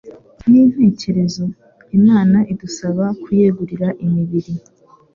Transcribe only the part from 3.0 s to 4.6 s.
kuyegurira imibiri